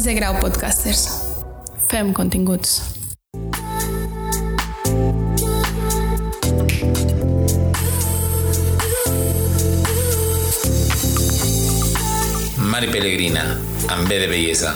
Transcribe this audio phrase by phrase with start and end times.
[0.00, 1.10] 6 grau podcasters.
[1.90, 2.80] Fem continguts.
[12.56, 13.44] Mari Pellegrina,
[13.92, 14.72] amb B de bellesa.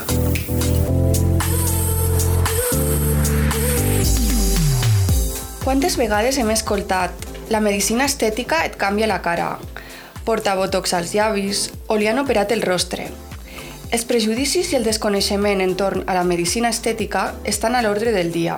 [5.64, 7.16] Quantes vegades hem escoltat
[7.48, 9.54] la medicina estètica et canvia la cara,
[10.28, 13.08] porta botox als llavis o li han operat el rostre.
[13.94, 18.56] Els prejudicis i el desconeixement entorn a la medicina estètica estan a l'ordre del dia.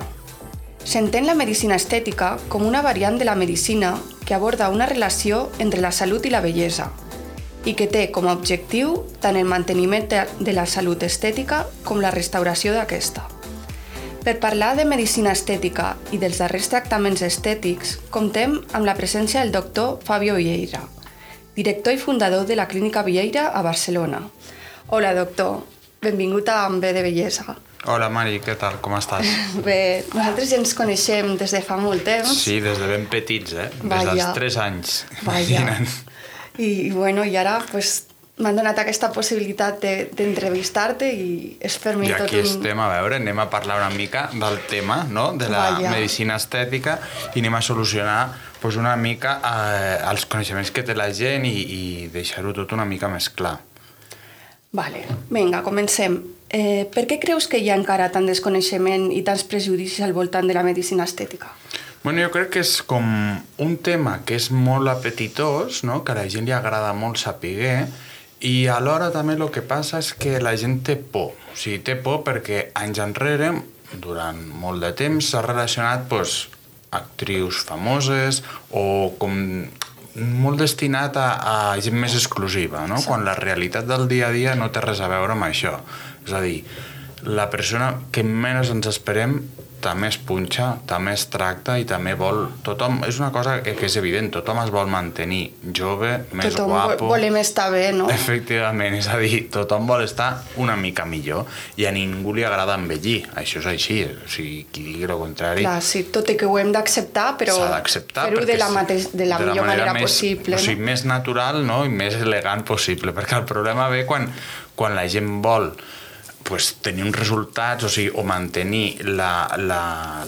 [0.81, 3.91] S'entén la medicina estètica com una variant de la medicina
[4.25, 6.89] que aborda una relació entre la salut i la bellesa
[7.69, 12.15] i que té com a objectiu tant el manteniment de la salut estètica com la
[12.17, 13.29] restauració d'aquesta.
[14.25, 19.53] Per parlar de medicina estètica i dels darrers tractaments estètics, comptem amb la presència del
[19.53, 20.81] doctor Fabio Vieira,
[21.53, 24.25] director i fundador de la Clínica Vieira a Barcelona.
[24.89, 25.63] Hola, doctor.
[26.01, 27.55] Benvingut a Amb de Bellesa.
[27.87, 28.79] Hola Mari, què tal?
[28.83, 29.27] Com estàs?
[29.67, 32.31] Bé, nosaltres ja ens coneixem des de fa molt temps.
[32.43, 33.69] Sí, des de ben petits, eh?
[33.81, 34.13] Des Vaja.
[34.13, 34.97] dels 3 anys.
[35.27, 35.63] Vaja.
[36.57, 38.07] I, i bueno, i ara pues,
[38.41, 41.27] m'han donat aquesta possibilitat de- d'entrevistar-te i
[41.61, 42.49] és per mi I tot aquí un...
[42.49, 45.91] estem, a veure, anem a parlar una mica del tema, no?, de la Vaja.
[45.93, 46.97] medicina estètica
[47.35, 48.19] i anem a solucionar
[48.61, 51.81] pues, una mica eh, els coneixements que té la gent i, i
[52.13, 53.57] deixar-ho tot una mica més clar.
[54.71, 56.19] Vale, vinga, comencem.
[56.49, 60.47] Eh, per què creus que hi ha encara tant desconeixement i tants prejudicis al voltant
[60.47, 61.51] de la medicina estètica?
[62.03, 63.07] Bueno, jo crec que és com
[63.63, 66.03] un tema que és molt apetitós, no?
[66.03, 67.87] que a la gent li agrada molt saber,
[68.39, 71.33] i alhora també el que passa és que la gent té por.
[71.33, 73.49] O sigui, té por perquè anys enrere,
[73.97, 76.45] durant molt de temps, s'ha relacionat pues,
[76.91, 79.35] actrius famoses o com
[80.17, 83.01] molt destinat a, a gent més exclusiva, no?
[83.05, 85.77] quan la realitat del dia a dia no té res a veure amb això.
[86.25, 86.61] És a dir,
[87.27, 89.39] la persona que menys ens esperem
[89.81, 92.43] també es punxa, també es tracta i també vol...
[92.65, 95.43] Tothom, és una cosa que, és evident, tothom es vol mantenir
[95.75, 97.09] jove, més Tothom guapo...
[97.11, 98.09] volem estar bé, no?
[98.17, 100.29] Efectivament, és a dir, tothom vol estar
[100.63, 101.45] una mica millor
[101.77, 105.67] i a ningú li agrada envellir, això és així, o sigui, qui digui el contrari...
[105.67, 109.29] Clar, sí, tot i que ho hem d'acceptar, però fer-ho de la, sí, mateix, de
[109.29, 110.57] la millor manera més, possible.
[110.57, 110.89] o sigui, no?
[110.91, 111.83] més natural no?
[111.85, 114.27] i més elegant possible perquè el problema ve quan,
[114.77, 115.71] quan la gent vol
[116.47, 119.81] pues, tenir uns resultats o, sigui, o mantenir la, la,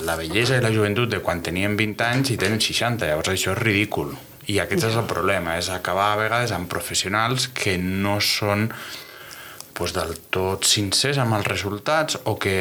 [0.04, 3.54] la bellesa i la joventut de quan tenien 20 anys i tenen 60, llavors això
[3.56, 4.12] és ridícul.
[4.50, 8.68] I aquest és el problema, és acabar a vegades amb professionals que no són
[9.78, 12.58] pues, del tot sincers amb els resultats o que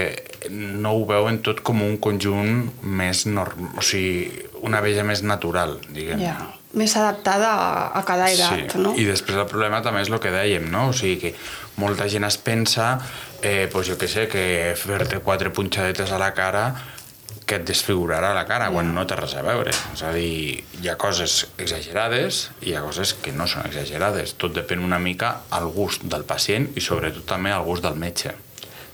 [0.53, 3.73] no ho veuen tot com un conjunt més norm...
[3.75, 4.29] o sigui,
[4.63, 6.23] una bella més natural, diguem.
[6.23, 6.39] Ja,
[6.75, 8.79] més adaptada a, a cada edat, sí.
[8.83, 8.93] no?
[8.99, 10.89] I després el problema també és el que dèiem, no?
[10.91, 11.35] O sigui que
[11.81, 12.99] molta gent es pensa,
[13.43, 16.69] eh, pues jo què sé, que fer-te quatre punxadetes a la cara
[17.49, 19.73] que et desfigurarà la cara, quan no té res a veure.
[19.95, 24.35] És a dir, hi ha coses exagerades i hi ha coses que no són exagerades.
[24.37, 28.35] Tot depèn una mica al gust del pacient i sobretot també al gust del metge.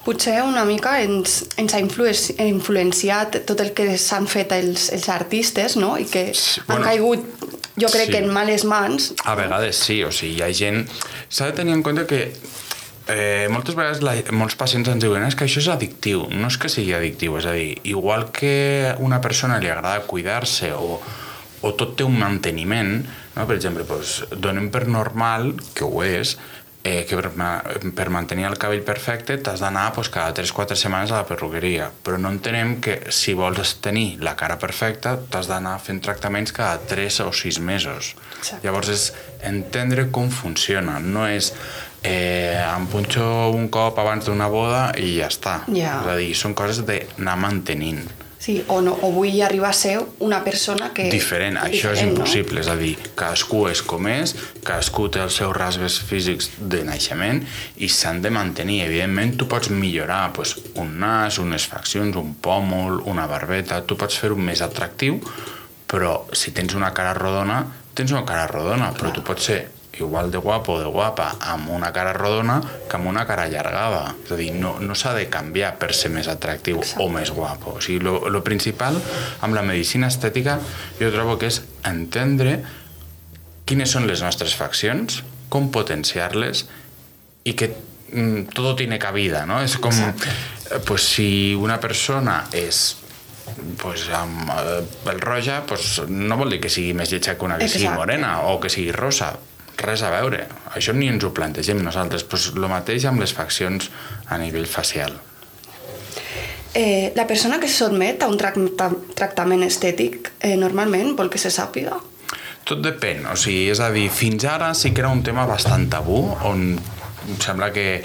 [0.04, 5.08] Potser una mica ens, ens ha influenci- influenciat tot el que s'han fet els, els
[5.08, 5.94] artistes, no?
[5.98, 7.43] I que Sí, han bueno, caigut,
[7.80, 8.12] jo crec sí.
[8.12, 9.12] que en males mans.
[9.24, 10.84] A vegades sí, o sigui, hi ha gent...
[11.28, 12.20] S'ha de tenir en compte que
[13.08, 16.26] eh, moltes vegades la, molts pacients ens diuen és que això és addictiu.
[16.32, 20.72] No és que sigui addictiu, és a dir, igual que una persona li agrada cuidar-se
[20.76, 21.00] o,
[21.64, 22.96] o tot té un manteniment,
[23.34, 23.46] no?
[23.46, 26.36] per exemple, doncs, donem per normal, que ho és,
[26.84, 27.32] eh, que per,
[27.96, 32.20] per mantenir el cabell perfecte t'has d'anar doncs, cada 3-4 setmanes a la perruqueria, però
[32.20, 37.22] no entenem que si vols tenir la cara perfecta t'has d'anar fent tractaments cada 3
[37.24, 38.12] o 6 mesos.
[38.36, 38.60] Exacte.
[38.66, 39.08] Llavors és
[39.48, 41.54] entendre com funciona, no és
[42.04, 43.24] eh, em punxo
[43.56, 45.62] un cop abans d'una boda i ja està.
[45.72, 45.96] Ja.
[46.02, 48.04] És a dir, són coses d'anar mantenint.
[48.44, 51.06] Sí, o, no, o vull arribar a ser una persona que...
[51.08, 55.38] diferent, això és diferent, impossible, és a dir, cadascú és com és, cadascú té els
[55.40, 57.40] seus rasgues físics de naixement
[57.80, 58.82] i s'han de mantenir.
[58.84, 64.20] Evidentment, tu pots millorar pues, un nas, unes faccions, un pòmul, una barbeta, tu pots
[64.20, 65.22] fer-ho més atractiu,
[65.88, 67.62] però si tens una cara rodona,
[67.96, 69.62] tens una cara rodona, però tu pots ser
[70.02, 74.14] igual de guapo o de guapa amb una cara rodona que amb una cara allargada.
[74.24, 77.76] És a dir, no, no s'ha de canviar per ser més atractiu o més guapo.
[77.78, 78.98] O sigui, lo, lo principal
[79.40, 80.58] amb la medicina estètica
[81.00, 82.58] jo trobo que és entendre
[83.64, 86.64] quines són les nostres faccions, com potenciar-les
[87.48, 87.70] i que
[88.12, 89.60] mm, todo tiene cabida, ¿no?
[89.62, 92.96] És com, eh, pues, si una persona és
[93.80, 94.82] pues, amb eh,
[95.12, 98.00] el roja, pues, no vol dir que sigui més lletja que una que sigui Exacte.
[98.00, 99.34] morena o que sigui rosa.
[99.80, 100.46] Res a veure.
[100.74, 102.24] Això ni ens ho plantegem nosaltres.
[102.24, 103.90] Pues el mateix amb les faccions
[104.28, 105.16] a nivell facial.
[106.74, 111.38] Eh, la persona que se sotmet a un tracta tractament estètic eh, normalment vol que
[111.38, 112.00] se sàpiga?
[112.66, 115.84] Tot depèn, o sigui, és a dir, fins ara sí que era un tema bastant
[115.92, 116.72] tabú, on
[117.24, 118.02] em sembla que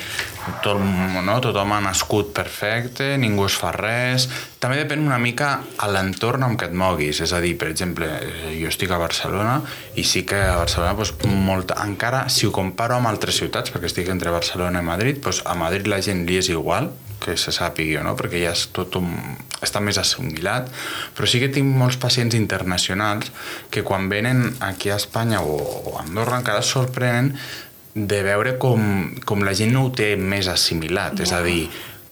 [0.63, 4.27] tot, no, tothom ha nascut perfecte, ningú es fa res.
[4.59, 7.21] També depèn una mica a l'entorn en què et moguis.
[7.23, 8.09] És a dir, per exemple,
[8.55, 9.59] jo estic a Barcelona
[9.99, 13.91] i sí que a Barcelona doncs, molta, encara si ho comparo amb altres ciutats, perquè
[13.91, 17.51] estic entre Barcelona i Madrid, doncs a Madrid la gent li és igual, que se
[17.51, 18.15] sàpigui, no?
[18.17, 19.09] perquè ja és tot un,
[19.63, 20.69] està més assimilat,
[21.15, 23.33] però sí que tinc molts pacients internacionals
[23.73, 27.33] que quan venen aquí a Espanya o, o a Andorra encara sorprenen
[28.07, 28.81] de veure com,
[29.27, 31.67] com la gent no ho té més assimilat, és a dir,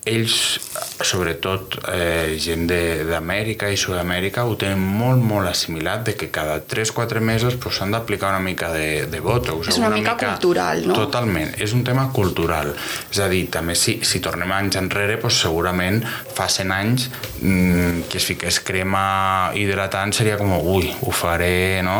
[0.08, 0.58] ells,
[1.04, 7.20] sobretot eh, gent d'Amèrica i Sud-amèrica, ho tenen molt, molt assimilat de que cada 3-4
[7.20, 9.68] mesos s'han pues, d'aplicar una mica de, de botox.
[9.68, 10.96] És una, una mica, mica cultural, no?
[10.96, 12.72] Totalment, és un tema cultural.
[13.10, 16.00] És a dir, també si, si tornem anys enrere, pues, segurament
[16.34, 17.08] fa 100 anys
[17.42, 21.96] mmm, que es fiqués crema hidratant seria com, ui, ho faré no?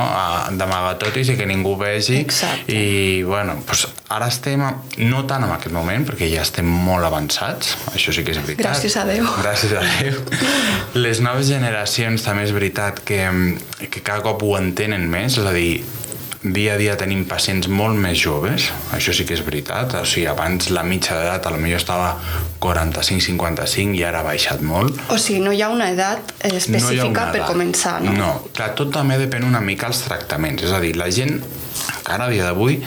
[0.59, 2.23] d'amagar tot i que ningú vegi.
[2.23, 2.73] Exacte.
[2.73, 4.65] I, bueno, pues, ara estem,
[5.05, 8.67] no tant en aquest moment, perquè ja estem molt avançats, això sí que és veritat.
[8.67, 9.29] Gràcies a Déu.
[9.43, 10.19] Gràcies a Déu.
[10.99, 13.23] Les noves generacions també és veritat que,
[13.88, 15.81] que cada cop ho entenen més, és a dir,
[16.43, 20.29] dia a dia tenim pacients molt més joves, això sí que és veritat, o sigui,
[20.31, 22.12] abans la mitja d'edat potser estava
[22.62, 24.94] 45-55 i ara ha baixat molt.
[25.11, 27.50] O sigui, no hi ha una edat específica no una per edat.
[27.50, 28.14] començar, no?
[28.14, 31.40] No, clar, tot també depèn una mica dels tractaments, és a dir, la gent
[32.08, 32.78] encara a dia d'avui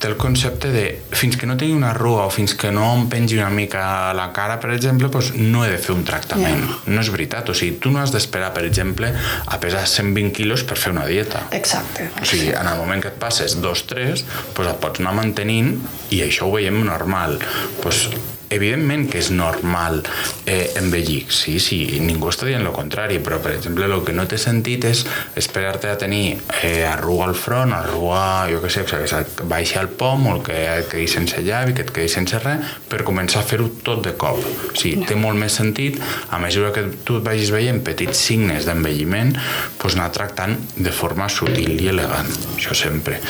[0.00, 0.84] té el concepte de
[1.14, 4.26] fins que no tingui una arruga o fins que no em pengi una mica la
[4.34, 6.64] cara, per exemple, doncs no he de fer un tractament.
[6.66, 6.96] Yeah.
[6.96, 7.48] No és veritat.
[7.48, 9.12] O sigui, tu no has d'esperar, per exemple,
[9.46, 11.46] a pesar 120 quilos per fer una dieta.
[11.56, 12.10] Exacte.
[12.20, 14.26] O sigui, en el moment que et passes dos, tres,
[14.56, 15.76] doncs et pots anar mantenint
[16.10, 17.38] i això ho veiem normal.
[17.82, 20.02] Doncs evidentment que és normal
[20.46, 24.26] eh, envellir, sí, sí, ningú està dient el contrari, però per exemple el que no
[24.28, 25.04] té sentit és
[25.38, 29.90] esperar-te a tenir eh, arruga al front, arruga, jo què sé, que et baixi el
[29.98, 33.48] pom o que et quedi sense llavi, que et quedi sense res, per començar a
[33.48, 34.40] fer-ho tot de cop.
[34.42, 36.00] O sigui, té molt més sentit,
[36.30, 39.34] a mesura que tu et vagis veient petits signes d'envelliment,
[39.80, 43.20] doncs anar tractant de forma sutil i elegant, això sempre.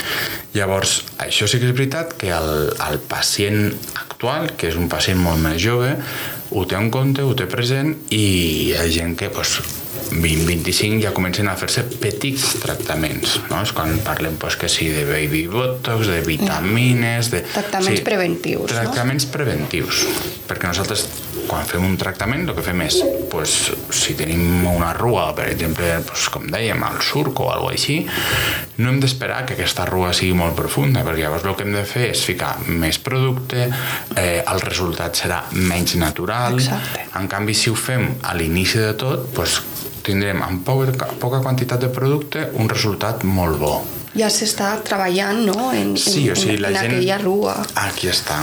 [0.56, 3.74] Llavors, això sí que és veritat que el, el pacient
[4.16, 5.92] actual, que és un pacient molt més jove,
[6.50, 9.58] ho té en compte, ho té present i hi ha gent que pues,
[10.10, 13.60] 20-25 ja comencen a fer-se petits tractaments, no?
[13.64, 17.30] És quan parlem pues, que sí de baby botox, de vitamines...
[17.34, 19.34] De, tractaments sí, preventius, Tractaments no?
[19.34, 20.04] preventius,
[20.46, 21.06] perquè nosaltres
[21.46, 22.98] quan fem un tractament el que fem és,
[23.30, 23.54] pues,
[23.94, 27.98] si tenim una arruga, per exemple, pues, com dèiem, al surc o alguna així,
[28.78, 31.84] no hem d'esperar que aquesta arruga sigui molt profunda, perquè llavors el que hem de
[31.88, 33.68] fer és ficar més producte,
[34.16, 37.08] eh, el resultat serà menys natural, Exacte.
[37.18, 39.60] en canvi si ho fem a l'inici de tot, pues,
[40.06, 45.70] tindrem amb poca, poca quantitat de producte un resultat molt bo ja s'està treballant no?
[45.76, 46.94] en, sí, o sigui, en, la en gent...
[46.96, 47.56] aquella rua.
[47.86, 48.38] Aquí està.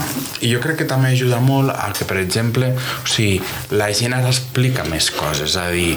[0.46, 3.42] I jo crec que també ajuda molt a que, per exemple, o sigui,
[3.74, 5.96] la gent ara explica més coses, és a dir,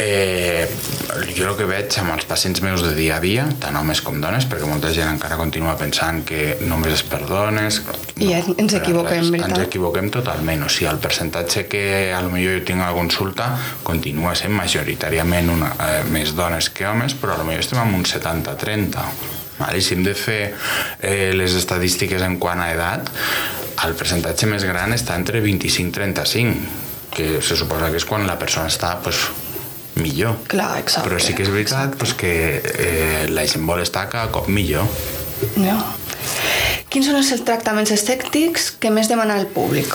[0.00, 0.66] eh,
[1.36, 4.20] jo el que veig amb els pacients meus de dia a dia, tant homes com
[4.22, 7.82] dones, perquè molta gent encara continua pensant que només és per dones...
[7.84, 9.56] No, I ens equivoquem, res, veritat?
[9.56, 11.84] Ens equivoquem totalment, o sigui, el percentatge que
[12.16, 13.50] a lo millor jo tinc a la consulta
[13.86, 17.94] continua sent majoritàriament una, eh, més dones que homes, però a lo millor estem en
[18.00, 19.09] un 70-30
[19.60, 19.80] Vale?
[19.84, 20.40] Si hem de fer
[21.00, 23.10] eh, les estadístiques en quant a edat,
[23.84, 26.56] el percentatge més gran està entre 25 i 35,
[27.14, 29.22] que se suposa que és quan la persona està pues,
[30.00, 30.38] millor.
[30.50, 31.08] Clar, exacte.
[31.08, 34.88] Però sí que és veritat pues, que eh, la gent vol estar cada cop millor.
[35.60, 35.76] No.
[36.90, 39.92] Quins són els tractaments estètics que més demana el públic?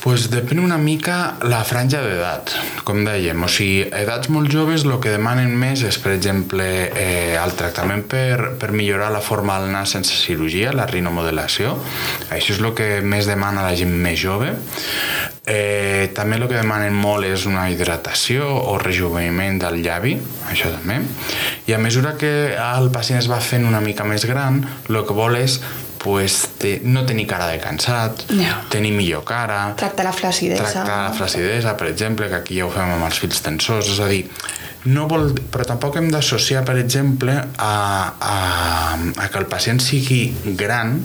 [0.00, 2.54] Pues depèn una mica la franja d'edat,
[2.88, 3.42] com dèiem.
[3.44, 8.06] O sigui, edats molt joves el que demanen més és, per exemple, eh, el tractament
[8.08, 11.74] per, per millorar la forma del nas sense cirurgia, la rinomodelació.
[12.32, 14.54] Això és el que més demana la gent més jove.
[15.50, 20.16] Eh, també el que demanen molt és una hidratació o rejuveniment del llavi,
[20.48, 21.00] això també.
[21.68, 25.16] I a mesura que el pacient es va fent una mica més gran, el que
[25.16, 25.60] vol és
[26.02, 28.56] pues, te, no tenir cara de cansat, no.
[28.72, 29.74] tenir millor cara...
[29.76, 30.64] Tractar la flacidesa.
[30.64, 34.00] Tractar la flacidesa, per exemple, que aquí ja ho fem amb els fils tensors, és
[34.00, 34.24] a dir,
[34.88, 37.74] no vol, però tampoc hem d'associar, per exemple, a,
[38.16, 38.36] a,
[38.96, 40.22] a que el pacient sigui
[40.56, 40.96] gran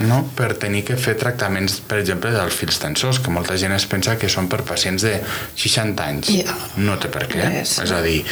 [0.00, 0.22] no?
[0.36, 4.16] per tenir que fer tractaments, per exemple, dels fils tensors, que molta gent es pensa
[4.18, 5.18] que són per pacients de
[5.54, 6.32] 60 anys.
[6.32, 6.56] Yeah.
[6.82, 7.42] No té per què.
[7.60, 7.78] Yes.
[7.84, 8.22] És a dir,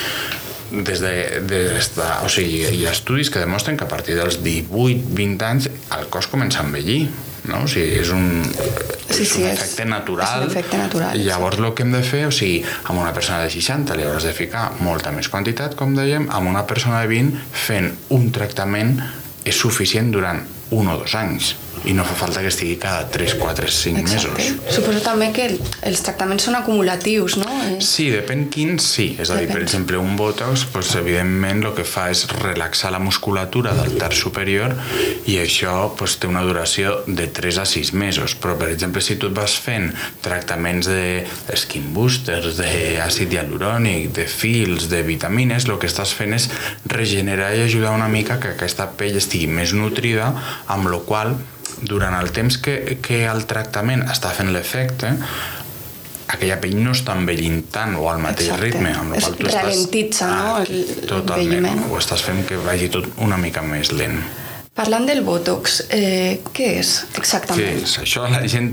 [0.71, 4.39] des de, des de, o sigui, hi ha estudis que demostren que a partir dels
[4.45, 7.09] 18-20 anys el cos comença a envellir
[7.51, 7.63] no?
[7.65, 8.43] O sigui, és un,
[9.11, 10.43] Sí, és sí, un és- efecte natural.
[10.45, 13.13] és un efecte natural, I llavors el que hem de fer, o sigui, amb una
[13.17, 17.01] persona de 60 li hauràs de ficar molta més quantitat, com dèiem, amb una persona
[17.01, 19.01] de 20 fent un tractament
[19.45, 21.55] és suficient durant un o dos anys
[21.89, 24.31] i no fa falta que estigui cada 3, 4, 5 Exacte.
[24.31, 24.75] mesos.
[24.75, 25.55] Suposo també que el,
[25.89, 27.49] els tractaments són acumulatius, no?
[27.65, 29.17] Eh, Sí, depèn quins, sí.
[29.19, 29.63] És a dir, per Depèn.
[29.69, 34.75] exemple, un botox, doncs, evidentment, el que fa és relaxar la musculatura del terç superior
[35.27, 38.35] i això doncs, té una duració de 3 a 6 mesos.
[38.41, 39.91] Però, per exemple, si tu et vas fent
[40.23, 41.25] tractaments de
[41.57, 46.49] skin boosters, d'àcid hialurònic, de fils, de vitamines, el que estàs fent és
[46.87, 50.33] regenerar i ajudar una mica que aquesta pell estigui més nutrida,
[50.69, 51.35] amb la qual
[51.83, 55.15] durant el temps que, que el tractament està fent l'efecte,
[56.31, 58.65] aquella pell no està envellint tant o al mateix Exacte.
[58.69, 59.57] ritme amb Es qual tu estàs...
[59.59, 61.89] Ah, ralentitza, no, el- totalment, l'envelliment.
[61.91, 64.21] ho estàs fent que vagi tot una mica més lent
[64.73, 67.83] Parlant del Botox, eh, què és què exactament?
[67.83, 67.97] és?
[68.01, 68.71] Això la gent.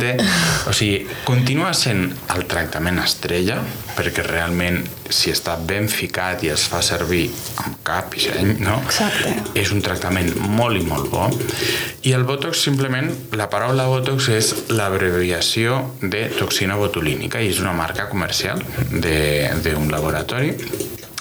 [0.69, 3.57] O sigui, continua sent el tractament estrella,
[3.97, 4.77] perquè realment
[5.09, 7.25] si està ben ficat i es fa servir
[7.65, 8.77] amb cap i seny, no?
[8.85, 9.33] Exacte.
[9.57, 11.27] És un tractament molt i molt bo.
[12.03, 17.73] I el Botox, simplement, la paraula Botox és l'abreviació de toxina botulínica i és una
[17.73, 18.61] marca comercial
[18.91, 20.53] de- d'un laboratori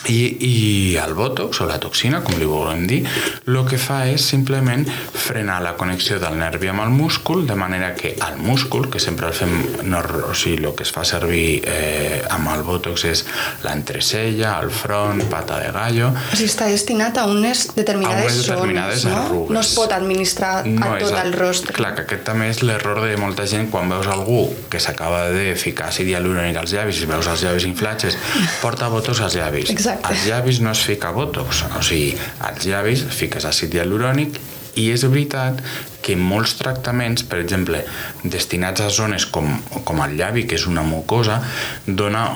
[0.09, 3.03] i, I el Botox, o la toxina, com li volem dir,
[3.47, 7.95] el que fa és simplement frenar la connexió del nervi amb el múscul, de manera
[7.95, 11.63] que el múscul, que sempre el fem, no, o sigui, el que es fa servir
[11.67, 13.25] eh, amb el Botox és
[13.65, 18.41] l'entrecella, el front, pata de gallo, O sigui, està destinat a unes determinades, a unes
[18.47, 19.23] determinades zones, no?
[19.25, 19.55] arrugues.
[19.57, 21.77] No es pot administrar a és tot el rostre.
[21.77, 25.55] Clar, que aquest també és l'error de molta gent quan veus algú que s'acaba de
[25.59, 28.19] ficar àcid hialurònic als llavis i veus els llavis inflats, és,
[28.63, 29.71] porta botox als llavis.
[29.73, 29.96] Exacte.
[30.03, 34.41] Als llavis no es fica botox, o sigui, als llavis fiques àcid hialurònic
[34.77, 35.63] i és veritat
[36.05, 37.81] que molts tractaments, per exemple,
[38.25, 39.49] destinats a zones com,
[39.85, 41.41] com el llavi, que és una mucosa,
[41.87, 42.29] dona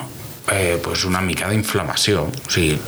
[0.51, 2.25] eh, pues una mica d'inflamació.
[2.27, 2.79] O sigui,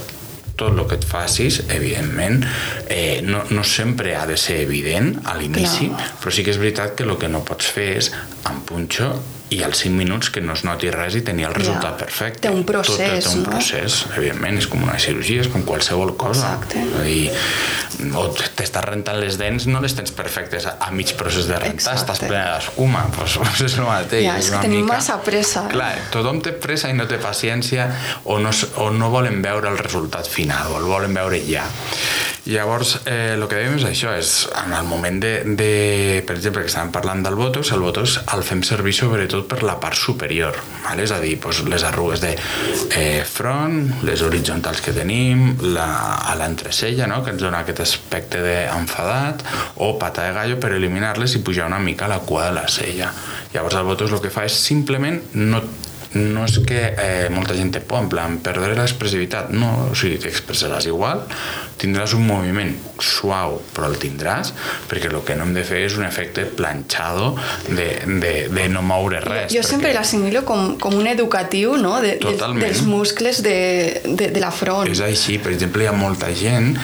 [0.57, 2.43] tot el que et facis, evidentment,
[2.89, 6.09] eh, no, no sempre ha de ser evident a l'inici, Clar.
[6.21, 8.11] però sí que és veritat que el que no pots fer és
[8.49, 9.13] amb punxo
[9.53, 12.47] i als 5 minuts que no es noti res i tenir el resultat perfecte.
[12.47, 13.51] Té un procés, Tot té un no?
[13.51, 16.55] procés, evidentment, és com una cirurgia, és com qualsevol cosa.
[16.57, 16.81] Exacte.
[17.03, 17.31] Dir,
[18.17, 21.93] o t'estàs rentant les dents, no les tens perfectes a, a mig procés de rentar,
[21.95, 22.01] Exacte.
[22.01, 24.25] estàs plena d'escuma, doncs, doncs és el mateix.
[24.25, 25.73] Ja, és que tenim massa pressa, eh?
[25.75, 27.89] Clar, tothom té pressa i no té paciència
[28.25, 31.67] o no, o no volen veure el resultat final o el volen veure ja.
[32.45, 36.65] Llavors, eh, el que dèiem és això, és en el moment de, de per exemple,
[36.65, 40.59] que estàvem parlant del Botox, el Botox el fem servir sobretot per la part superior,
[40.83, 41.05] vale?
[41.05, 42.33] és a dir, doncs, les arrugues de
[42.99, 45.87] eh, front, les horitzontals que tenim, la,
[46.19, 47.21] a l'entrecella, no?
[47.23, 49.47] que ens dona aquest aspecte d'enfadat,
[49.79, 53.13] o pata de gallo per eliminar-les i pujar una mica la cua de la cella.
[53.55, 55.63] Llavors el Botox el que fa és simplement no
[56.13, 60.19] no és que eh, molta gent té por, en plan, perdre l'expressivitat, no, o sigui,
[60.21, 61.23] t'expressaràs igual,
[61.81, 64.53] tindràs un moviment suau, però el tindràs,
[64.89, 67.33] perquè el que no hem de fer és un efecte planxado
[67.67, 67.87] de,
[68.21, 69.49] de, de no moure res.
[69.53, 71.97] Jo sempre perquè l'assimilo com, com un educatiu no?
[72.03, 72.61] de, Totalment.
[72.63, 73.57] dels muscles de,
[74.05, 74.91] de, de la front.
[74.93, 76.75] És així, per exemple, hi ha molta gent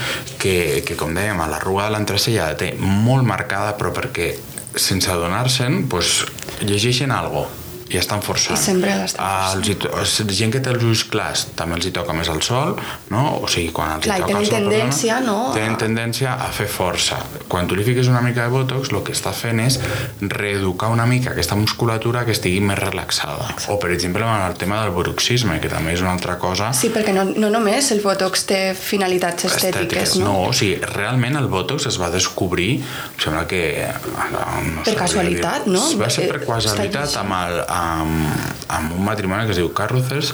[0.42, 4.34] que, que com dèiem, a l'arruga de l'entrecella la té molt marcada, però perquè
[4.80, 6.24] sense adonar-se'n, doncs,
[6.66, 7.48] llegeixen algo
[7.90, 8.58] i estan forçant.
[8.58, 11.86] I sempre l'estan Ah, els to- els- gent que té els ulls clars també els
[11.88, 12.76] hi toca més el sol,
[13.10, 13.40] no?
[13.42, 15.52] O sigui, quan els Clar, hi toca el sol, tendència, no?
[15.54, 17.18] Tenen tendència a fer força.
[17.48, 19.80] Quan tu li fiques una mica de botox, el que està fent és
[20.22, 23.48] reeducar una mica aquesta musculatura que estigui més relaxada.
[23.70, 26.90] O, per exemple, amb el tema del bruxisme, que també és una altra cosa Sí,
[26.94, 30.26] perquè no, no només el Botox té finalitats estètiques, no?
[30.26, 30.36] no?
[30.50, 33.64] o sigui, realment el Botox es va descobrir, em sembla que...
[33.90, 35.74] No Per sabria casualitat, dir.
[35.74, 35.84] no?
[36.00, 39.72] Va ser per Eh, casualitat està amb, el, amb, amb un matrimoni que es diu
[39.76, 40.34] Carruthers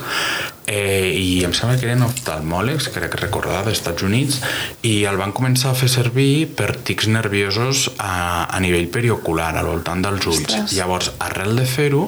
[0.66, 4.40] eh, i em sembla que eren oftalmòlegs, crec que recordar, dels Estats Units,
[4.86, 9.70] i el van començar a fer servir per tics nerviosos a, a nivell periocular, al
[9.70, 10.42] voltant dels ulls.
[10.46, 10.76] Ostres.
[10.76, 12.04] Llavors, arrel de fer-ho,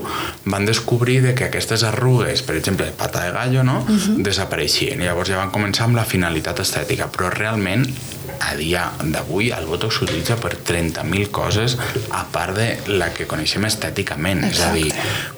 [0.47, 3.81] van descobrir de que aquestes arrugues, per exemple, pata de gallo, no?
[4.19, 5.03] desapareixien.
[5.07, 7.87] Llavors ja van començar amb la finalitat estètica, però realment
[8.41, 11.77] a dia d'avui el Botox s'utilitza per 30.000 coses
[12.15, 12.69] a part de
[12.99, 14.45] la que coneixem estèticament.
[14.49, 14.91] És a dir,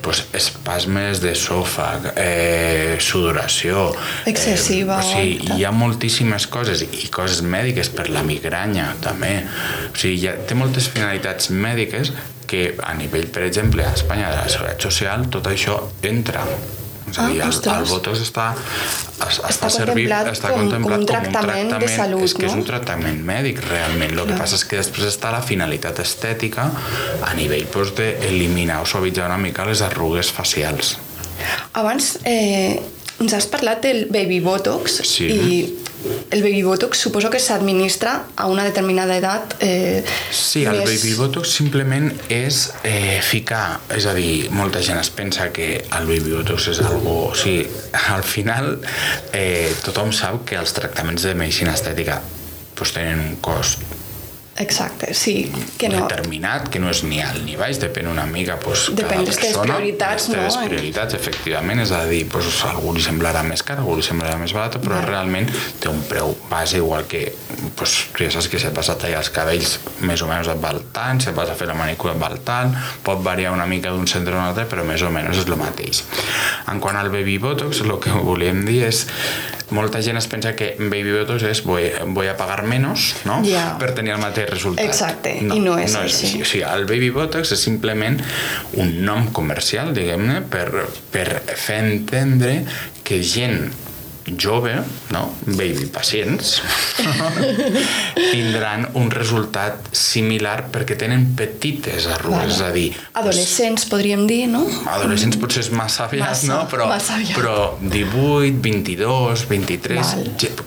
[0.03, 3.91] doncs, espasmes d'esòfag eh, sudoració
[4.31, 9.37] Excessiva, eh, o sigui, hi ha moltíssimes coses i coses mèdiques per la migranya també.
[9.91, 12.13] O sigui, ja té moltes finalitats mèdiques
[12.51, 16.45] que a nivell, per exemple, a Espanya de la Seguretat Social tot això entra
[17.11, 17.77] És a Ah, dir, el, ostres.
[17.79, 21.89] el botox està, es, Està està servit, contemplat està com- com contemplat un tractament de
[21.89, 22.59] salut, és que és no?
[22.59, 24.17] un tractament mèdic realment.
[24.19, 26.71] El que passa és que després està la finalitat estètica
[27.27, 30.97] a nivell doncs, d'eliminar o suavitzar una mica les arrugues facials.
[31.73, 32.81] Abans eh,
[33.21, 35.27] ens has parlat del baby botox Sí.
[35.29, 35.57] i
[36.33, 40.89] el baby botox suposo que s'administra a una determinada edat eh, Sí, el més...
[40.89, 46.09] baby botox simplement és eh, ficar, és a dir, molta gent es pensa que el
[46.09, 47.17] baby botox és algo...
[47.29, 47.67] O sigui,
[48.17, 48.79] al final
[49.37, 52.23] eh, tothom sap que els tractaments de medicina estètica
[52.79, 53.85] doncs, tenen un cost
[54.61, 56.03] Exacte, sí, que no...
[56.03, 59.77] determinat, que no és ni alt ni baix, depèn una mica doncs, Depèn cada persona,
[59.79, 60.65] prioritats, de les teves no?
[60.69, 64.37] prioritats, efectivament, és a dir, doncs, a algú li semblarà més car, algú li semblarà
[64.43, 65.09] més barat, però Vale.
[65.09, 65.49] realment
[65.81, 67.23] té un preu base, igual que
[67.71, 70.51] doncs, tu ja saps que si et vas a tallar els cabells més o menys
[70.53, 72.75] et val tant, si et vas a fer la manicura et val tant,
[73.07, 75.57] pot variar una mica d'un centre a un altre, però més o menys és el
[75.57, 76.05] mateix.
[76.69, 79.07] En quant al baby botox, el que volíem dir és
[79.71, 83.41] molta gent es pensa que baby botox és voy, voy a pagar menos no?
[83.47, 83.77] Ja.
[83.79, 86.27] per tenir el mateix resultat Exacte, i no és no és així.
[86.27, 86.43] així.
[86.43, 88.19] O sigui, el Baby Botox és simplement
[88.81, 90.67] un nom comercial, diguem-ne, per,
[91.15, 92.61] per fer entendre
[93.07, 93.71] que gent
[94.27, 94.75] jove,
[95.11, 95.23] no?
[95.47, 96.61] baby pacients,
[98.33, 102.89] tindran un resultat similar perquè tenen petites arrugues, és a dir,
[103.21, 104.63] Adolescents, podríem dir, no?
[104.91, 106.61] adolescents potser és massa aviat, Massa, no?
[106.71, 107.37] Però, massa aviat.
[107.37, 110.01] però 18, 22, 23...
[110.01, 110.27] Val.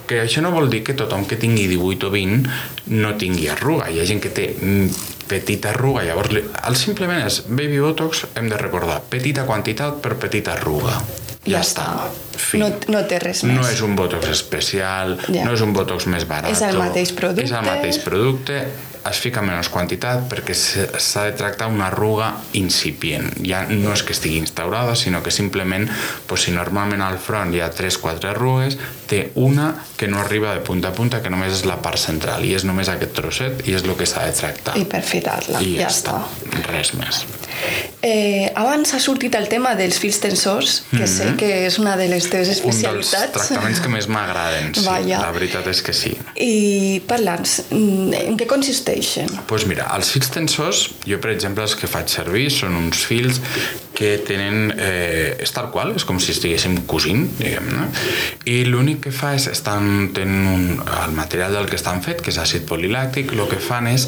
[0.10, 3.88] Que això no vol dir que tothom que tingui 18 o 20 no tingui arruga.
[3.90, 8.50] Hi ha gent que té mm, petita arruga, llavors el simplement és baby botox, hem
[8.52, 10.98] de recordar, petita quantitat per petita arruga.
[11.46, 11.86] Ja està.
[12.40, 12.58] Fi.
[12.62, 13.58] No, no té res més.
[13.58, 15.44] No és un botox especial, Ja.
[15.44, 16.52] no és un botox més barat.
[16.52, 17.44] És el mateix producte.
[17.44, 18.62] És el mateix producte,
[19.10, 23.34] es fica menys quantitat perquè s'ha de tractar una arruga incipient.
[23.46, 25.90] Ja no és que estigui instaurada, sinó que simplement,
[26.30, 28.78] doncs, si normalment al front hi ha 3-4 arrugues,
[29.10, 32.46] té una que no arriba de punta a punta, que només és la part central,
[32.48, 34.78] i és només aquest trosset, i és el que s'ha de tractar.
[34.80, 36.18] I per fitar-la, I ja, ja està.
[36.24, 36.64] està.
[36.72, 37.24] Res més.
[38.04, 42.08] Eh, abans ha sortit el tema dels fils tensors, que sé que és una de
[42.12, 42.66] les teves Mhm.
[42.66, 43.32] Un dels especialitats.
[43.34, 45.20] tractaments que més m'agraden, sí, Vaja.
[45.22, 46.16] la veritat és que sí.
[46.36, 48.46] I parla'ns, mm, en què
[48.94, 49.28] consisteixen?
[49.34, 53.04] Doncs pues mira, els fils tensors, jo per exemple els que faig servir són uns
[53.08, 53.42] fils
[53.94, 54.74] que tenen...
[54.78, 57.88] Eh, és tal qual, és com si estiguéssim cosint, diguem-ne,
[58.50, 60.66] i l'únic que fa és, estan, tenen un,
[61.04, 64.08] el material del que estan fet, que és àcid polilàctic, el que fan és,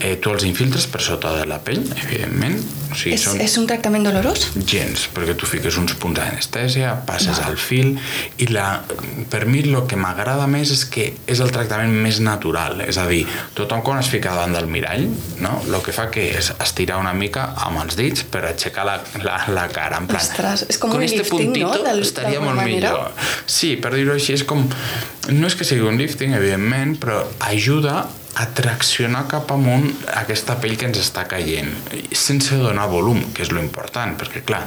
[0.00, 3.56] eh, tu els infiltres per sota de la pell, evidentment, o sigui, És, són és
[3.58, 4.46] un tractament dolorós?
[4.68, 7.96] gens, perquè tu fiques uns punts d'anestèsia, passes al fil
[8.42, 8.82] i la,
[9.32, 13.06] per mi el que m'agrada més és que és el tractament més natural, és a
[13.08, 13.24] dir,
[13.56, 15.08] tothom quan es fica davant del mirall,
[15.42, 15.56] no?
[15.66, 19.38] el que fa que és estirar una mica amb els dits per aixecar la, la,
[19.54, 21.70] la cara, en plan, Ostres, és com con un este lifting, no?
[21.70, 22.90] puntito Del- estaria molt manera.
[22.92, 23.12] millor.
[23.46, 24.66] Sí, per dir-ho així, és com...
[25.30, 29.86] No és que sigui un lifting, evidentment, però ajuda a traccionar cap amunt
[30.20, 31.70] aquesta pell que ens està caient,
[32.12, 34.60] sense donar volum, que és lo important, perquè, clar,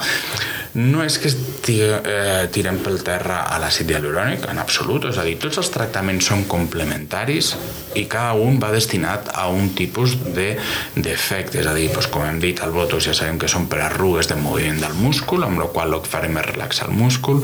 [0.73, 5.25] no és que esti, eh, tirem pel terra a l'àcid hialurònic, en absolut, és a
[5.27, 7.51] dir, tots els tractaments són complementaris
[7.97, 10.49] i cada un va destinat a un tipus de
[10.95, 13.83] d'efecte, és a dir, doncs, com hem dit, el botox ja sabem que són per
[13.85, 17.43] arrugues de moviment del múscul, amb la qual el que farem és relaxar el múscul.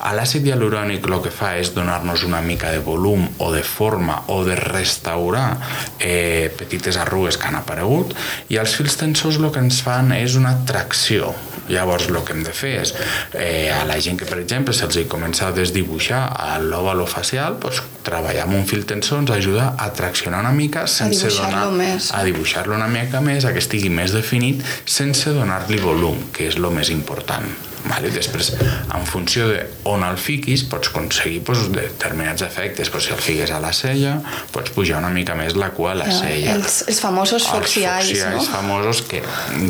[0.00, 4.22] A l'àcid hialurònic el que fa és donar-nos una mica de volum o de forma
[4.28, 5.59] o de restaurar
[5.98, 8.14] eh, petites arrugues que han aparegut
[8.48, 11.34] i els fils tensors el que ens fan és una tracció.
[11.70, 12.92] Llavors el que hem de fer és
[13.38, 16.24] eh, a la gent que per exemple se'ls hi comença a desdibuixar
[16.66, 21.26] l'òvalo facial, doncs, treballar amb un fil tensor ens ajuda a traccionar una mica sense
[21.28, 22.10] dibuixar-lo donar, més.
[22.16, 26.56] a dibuixar-lo una mica més, a que estigui més definit sense donar-li volum, que és
[26.60, 27.46] el més important.
[27.80, 28.10] Vale?
[28.12, 28.50] Després,
[28.92, 32.90] en funció de on el fiquis, pots aconseguir doncs, determinats efectes.
[32.92, 34.18] Pues, si el fiques a la cella,
[34.52, 36.58] pots pujar una mica més la cua a la Ja, cella.
[36.58, 38.42] els- els famosos foxy eyes, no?
[38.44, 39.22] famosos, que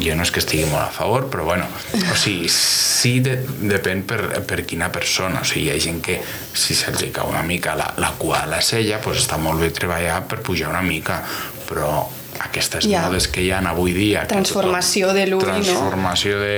[0.02, 3.36] jo no és que estigui molt a favor, però bueno, o sigui, sí de,
[3.70, 5.40] depèn per, per quina persona.
[5.42, 6.20] O sigui, hi ha gent que
[6.54, 9.70] si se'ls cau una mica la, la cua a la cella, pues està molt bé
[9.74, 11.22] treballar per pujar una mica,
[11.68, 12.06] però
[12.40, 13.02] aquestes Ja.
[13.04, 14.22] modes que hi ha avui dia...
[14.30, 15.38] Transformació tothom- de no?
[15.44, 16.54] Transformació de...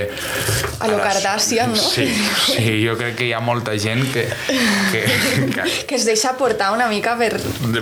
[0.79, 1.81] A lo Kardashian, no?
[1.83, 2.05] Sí,
[2.45, 4.23] sí, jo crec que hi ha molta gent que,
[4.93, 5.01] que,
[5.51, 7.33] que Que es deixa portar una mica per...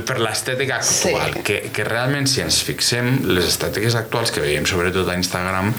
[0.07, 1.43] per l'estètica actual, Sí.
[1.45, 5.69] que, que realment si ens fixem, les estètiques actuals que veiem sobretot a Instagram,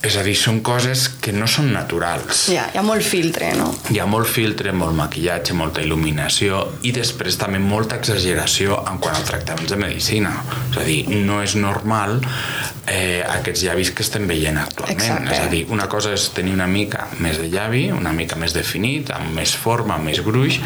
[0.00, 2.46] és a dir, són coses que no són naturals.
[2.54, 3.68] Ja, hi ha molt filtre, no?
[3.92, 9.18] Hi ha molt filtre, molt maquillatge, molta il·luminació i després també molta exageració en quant
[9.18, 10.32] a tractaments de medicina.
[10.70, 12.16] És a dir, no és normal
[12.86, 14.96] eh, aquests llavis que estem veient actualment.
[14.96, 15.34] Exacte.
[15.36, 18.56] És a dir, una cosa és tenir una mica més de llavi, una mica més
[18.56, 20.56] definit, amb més forma, amb més gruix,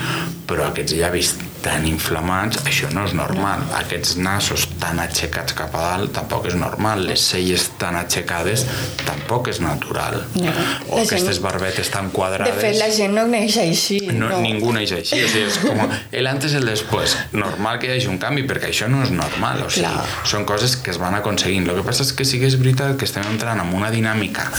[0.47, 3.63] però aquests llavis tan inflamats, això no és normal.
[3.79, 7.07] Aquests nassos tan aixecats cap a dalt tampoc és normal.
[7.09, 8.67] Les celles tan aixecades
[9.07, 10.19] tampoc és natural.
[10.37, 10.53] No.
[10.91, 12.61] O La gent- aquestes barbetes tan De quadrades...
[12.61, 13.99] fet, la gent no neix així.
[14.13, 14.43] No, no.
[14.45, 15.81] Ningú neix així, o sigui, és com
[16.21, 17.17] el antes i el després.
[17.33, 20.05] Normal que hi hagi un canvi, perquè això no és normal, o sigui, Clar.
[20.29, 21.65] són coses que es van aconseguint.
[21.73, 24.51] El que passa és que sí que és veritat que estem entrant en una dinàmica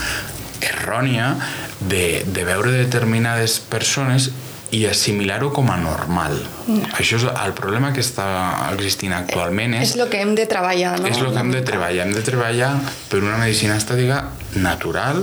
[0.65, 1.35] errònia
[1.79, 4.31] de, de veure determinades persones
[4.75, 6.35] i assimilar-ho com a normal.
[6.97, 8.25] Això és el problema que està
[8.73, 11.07] existint actualment És és, el que hem de treballar, no?
[11.07, 12.07] és el que hem de treballar.
[12.07, 12.71] Hem de treballar
[13.11, 14.23] per una medicina estètica
[14.59, 15.21] natural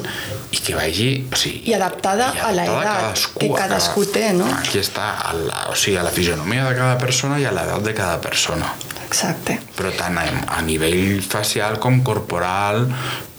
[0.52, 1.08] i que vagi...
[1.32, 4.48] O sigui, I adaptada i a la adaptada edat cadascú, que a cadascú té, no?
[4.60, 7.84] Aquí està, a la, o sigui, a la fisionomia de cada persona i a l'edat
[7.84, 8.72] de cada persona.
[9.04, 9.58] Exacte.
[9.76, 10.24] Però tant a,
[10.56, 12.86] a nivell facial com corporal,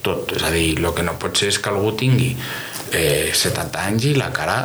[0.05, 0.35] tot.
[0.37, 2.33] És a dir, el que no pot ser és que algú tingui
[2.93, 4.57] eh, 70 anys i la cara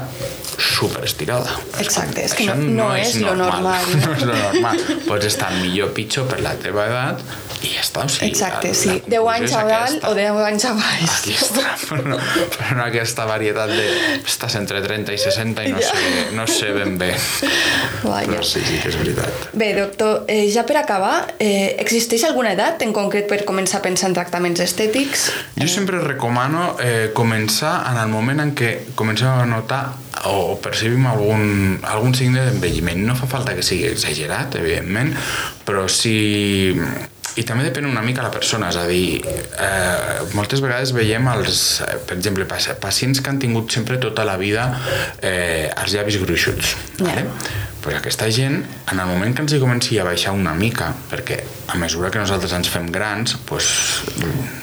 [0.58, 1.52] super estirada.
[1.78, 4.00] Exacte, és que Això no- no és lo normal, no?
[4.06, 4.80] No és lo normal.
[5.06, 7.22] Pots estar millor o pitjor per la teva edat
[7.68, 8.04] i ja està.
[8.04, 8.88] O sigui, Exacte, la- sí.
[8.88, 10.09] la 10 conclusió anys a dalt aquesta.
[10.09, 11.14] o 10 anys a baix.
[11.18, 12.18] Aquí està, però no,
[12.57, 13.87] però no aquesta varietat de
[14.24, 15.92] estàs entre 30 i 60 i no, Ja.
[15.92, 17.12] sé, no sé ben bé.
[18.02, 18.26] Vaja.
[18.31, 19.48] Però sí, sí que és veritat.
[19.52, 23.83] Bé, doctor, eh, ja per acabar, eh, existeix alguna edat en concret per començar a
[23.83, 25.28] pensar en tractaments estètics?
[25.59, 29.83] Jo sempre recomano eh, començar en el moment en què comencem a notar
[30.26, 33.04] o percebim algun, algun signe d'envelliment.
[33.07, 35.12] No fa falta que sigui exagerat, evidentment,
[35.64, 36.74] però si...
[37.38, 41.61] I també depèn una mica la persona, és a dir, eh, moltes vegades veiem els,
[42.09, 44.66] per exemple, paci- pacients que han tingut sempre tota la vida
[45.22, 46.74] eh, els llavis gruixuts.
[46.98, 47.05] Ja.
[47.07, 47.27] Vale?
[47.88, 51.38] Pues aquesta gent, en el moment que ens hi comenci a baixar una mica, perquè
[51.72, 53.68] a mesura que nosaltres ens fem grans, pues,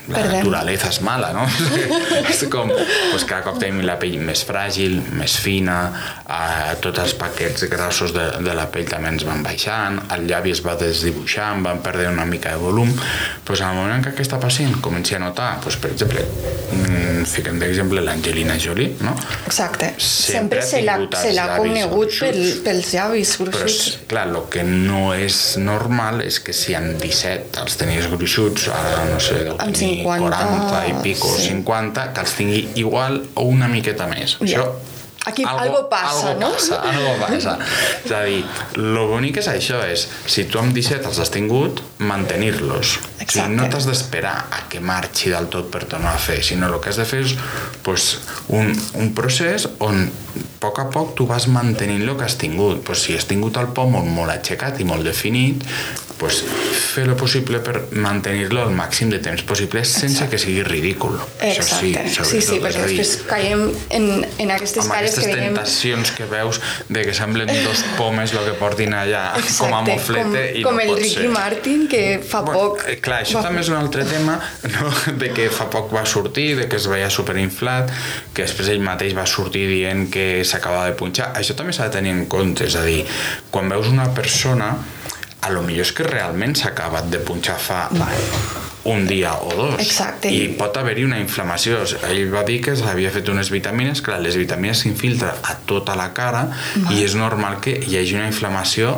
[0.06, 0.36] la Perdem.
[0.36, 1.48] naturalesa és mala, no?
[2.30, 5.80] és com, pues, cada cop tenim la pell més fràgil, més fina,
[6.22, 10.54] eh, tots els paquets grossos de, de la pell també ens van baixant, el llavi
[10.54, 14.14] es va desdibuixant, van perdre una mica de volum, pues, en el moment en què
[14.14, 16.28] aquesta pacient comenci a notar, pues, per exemple,
[17.26, 19.16] mm, fiquem d'exemple l'Angelina Jolie, no?
[19.46, 19.94] Exacte.
[19.98, 20.82] Sempre Sempre, se
[21.34, 23.76] l'ha se conegut pel, pels llavis Però, gruixuts.
[23.76, 28.70] és, clar, el que no és normal és que si amb 17 els tenies gruixuts,
[28.74, 31.50] ara no sé, deu tenir 50, 40 i pico, sí.
[31.54, 34.38] 50, que els tingui igual o una miqueta més.
[34.42, 34.62] Ja.
[34.62, 34.95] Això
[35.26, 36.52] Aquí algo passa, algo no?
[36.54, 37.56] Passa, algo passa.
[38.06, 38.44] És a dir,
[38.78, 42.96] lo bonic és això, és si tu amb 17 els has tingut, mantenir-los.
[43.16, 46.70] O sigui, no t'has d'esperar a que marxi del tot per tornar a fer, sinó
[46.70, 47.34] el que has de fer és
[47.86, 48.12] pues,
[48.54, 50.06] un, un procés on
[50.66, 52.82] poc a poc tu vas mantenint el que has tingut.
[52.86, 55.64] Pues, si has tingut el pòmul molt aixecat i molt definit,
[56.16, 60.30] pues, fer el possible per mantenir-lo el màxim de temps possible sense Exacte.
[60.32, 61.18] que sigui ridícul.
[61.44, 62.06] Exacte.
[62.08, 63.66] sí, sí, sí, és perquè després caiem
[63.98, 64.06] en,
[64.40, 65.58] en aquestes amb cares aquestes que veiem...
[65.58, 69.82] tentacions que veus de que semblen dos pomes el que portin allà Exacte, com a
[69.90, 71.34] moflete com, i com no el Ricky ser.
[71.36, 72.86] Martin, que fa poc...
[72.88, 74.40] eh, clar, això va- també és un altre tema,
[74.72, 74.94] no?
[75.20, 77.92] de que fa poc va sortir, de que es veia superinflat,
[78.32, 81.34] que després ell mateix va sortir dient que s'acaba de punxar.
[81.38, 83.04] Això també s'ha de tenir en compte, és a dir,
[83.52, 84.74] quan veus una persona,
[85.46, 87.86] a lo millor és que realment s'ha acabat de punxar fa
[88.86, 89.80] un dia o dos.
[89.82, 90.30] Exacte.
[90.30, 91.82] I pot haver-hi una inflamació.
[92.10, 96.12] Ell va dir que s'havia fet unes vitamines, clar, les vitamines s'infiltren a tota la
[96.18, 96.48] cara
[96.94, 98.96] i és normal que hi hagi una inflamació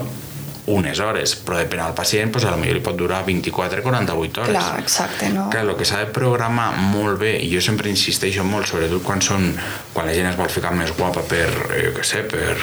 [0.68, 4.52] unes hores, però depèn del pacient, doncs, potser li pot durar 24-48 hores.
[4.52, 5.48] Clar, exacte, no?
[5.54, 9.24] Clar, el que s'ha de programar molt bé, i jo sempre insisteixo molt, sobretot quan
[9.24, 9.54] són
[9.94, 12.58] quan la gent es vol ficar més guapa per, eh, jo què sé, per,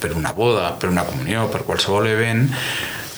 [0.00, 2.46] per una boda, per una comunió, per qualsevol event,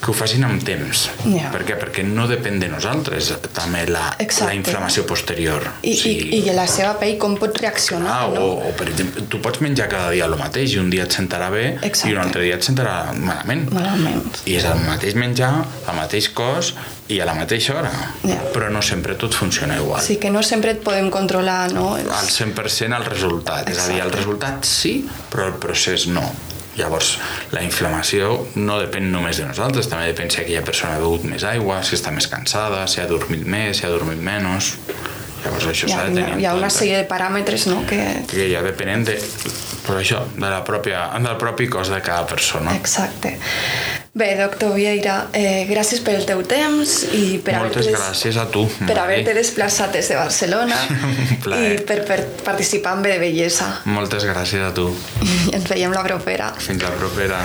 [0.00, 1.02] que ho facin amb temps.
[1.28, 1.50] Ja.
[1.52, 1.74] Per què?
[1.80, 4.46] Perquè no depèn de nosaltres també la, Exacte.
[4.48, 5.66] la inflamació posterior.
[5.82, 8.40] I, i, I la seva pell com pot reaccionar, Ah, no?
[8.40, 11.12] o, o, per exemple, tu pots menjar cada dia el mateix i un dia et
[11.12, 12.08] sentarà bé Exacte.
[12.08, 13.68] i un altre dia et sentarà malament.
[13.76, 14.24] Malament.
[14.48, 15.52] I és el mateix menjar,
[15.86, 16.72] el mateix cos
[17.10, 17.90] i a la mateixa hora.
[18.24, 18.38] Ja.
[18.54, 20.00] Però no sempre tot funciona igual.
[20.02, 21.92] Sí que no sempre et podem controlar, no?
[21.96, 23.68] Al 100% el resultat.
[23.68, 24.16] És a dir, el Exacte.
[24.22, 24.94] resultat sí,
[25.32, 26.22] però el procés no.
[26.78, 27.16] Llavors,
[27.50, 31.44] la inflamació no depèn només de nosaltres, també depèn si aquella persona ha begut més
[31.48, 34.76] aigua, si està més cansada, si ha dormit més, si ha dormit menys...
[35.40, 37.96] Llavors això s'ha de tenir en hi ha una sèrie de paràmetres, no?, que...
[38.28, 39.14] que ja depenent de,
[39.87, 42.76] per això, de la pròpia, del propi cos de cada persona.
[42.76, 43.38] Exacte.
[44.12, 48.46] Bé, doctor Vieira, eh, gràcies per el teu temps i per Moltes haver-te gràcies a
[48.51, 50.81] tu, per haver-te desplaçat des de Barcelona
[51.62, 53.70] i per, per participar en Bé de Bellesa.
[53.87, 54.88] Moltes gràcies a tu.
[55.23, 56.51] I ens veiem la propera.
[56.59, 57.38] Fins la propera.